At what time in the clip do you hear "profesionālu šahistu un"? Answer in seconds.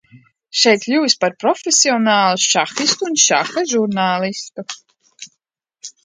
1.43-3.19